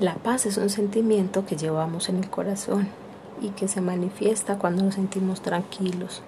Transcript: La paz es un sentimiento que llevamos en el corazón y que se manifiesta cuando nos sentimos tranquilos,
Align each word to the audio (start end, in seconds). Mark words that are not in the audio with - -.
La 0.00 0.14
paz 0.14 0.46
es 0.46 0.56
un 0.56 0.70
sentimiento 0.70 1.44
que 1.44 1.58
llevamos 1.58 2.08
en 2.08 2.16
el 2.16 2.30
corazón 2.30 2.88
y 3.42 3.50
que 3.50 3.68
se 3.68 3.82
manifiesta 3.82 4.56
cuando 4.56 4.82
nos 4.82 4.94
sentimos 4.94 5.42
tranquilos, 5.42 6.22